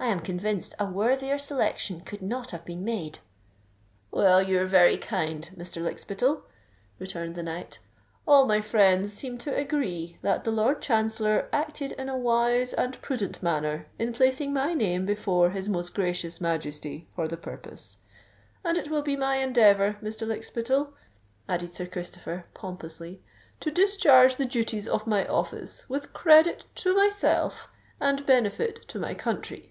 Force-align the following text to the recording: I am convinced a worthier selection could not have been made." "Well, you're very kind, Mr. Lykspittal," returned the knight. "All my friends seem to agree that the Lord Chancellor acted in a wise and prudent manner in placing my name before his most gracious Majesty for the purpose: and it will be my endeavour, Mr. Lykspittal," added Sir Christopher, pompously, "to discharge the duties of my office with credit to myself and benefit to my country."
I 0.00 0.06
am 0.08 0.18
convinced 0.18 0.74
a 0.80 0.84
worthier 0.84 1.38
selection 1.38 2.00
could 2.00 2.22
not 2.22 2.50
have 2.50 2.64
been 2.64 2.82
made." 2.84 3.20
"Well, 4.10 4.42
you're 4.42 4.64
very 4.66 4.96
kind, 4.96 5.48
Mr. 5.56 5.80
Lykspittal," 5.80 6.42
returned 6.98 7.36
the 7.36 7.42
knight. 7.44 7.78
"All 8.26 8.44
my 8.44 8.60
friends 8.60 9.12
seem 9.12 9.38
to 9.38 9.54
agree 9.54 10.18
that 10.20 10.42
the 10.42 10.50
Lord 10.50 10.82
Chancellor 10.82 11.48
acted 11.52 11.92
in 11.92 12.08
a 12.08 12.18
wise 12.18 12.72
and 12.72 13.00
prudent 13.00 13.40
manner 13.44 13.86
in 13.96 14.12
placing 14.12 14.52
my 14.52 14.74
name 14.74 15.06
before 15.06 15.50
his 15.50 15.68
most 15.68 15.94
gracious 15.94 16.40
Majesty 16.40 17.06
for 17.14 17.28
the 17.28 17.36
purpose: 17.36 17.98
and 18.64 18.76
it 18.76 18.90
will 18.90 19.02
be 19.02 19.14
my 19.14 19.36
endeavour, 19.36 19.98
Mr. 20.02 20.26
Lykspittal," 20.26 20.94
added 21.48 21.72
Sir 21.72 21.86
Christopher, 21.86 22.44
pompously, 22.54 23.22
"to 23.60 23.70
discharge 23.70 24.34
the 24.34 24.46
duties 24.46 24.88
of 24.88 25.06
my 25.06 25.24
office 25.28 25.88
with 25.88 26.12
credit 26.12 26.64
to 26.74 26.92
myself 26.96 27.68
and 28.00 28.26
benefit 28.26 28.88
to 28.88 28.98
my 28.98 29.14
country." 29.14 29.68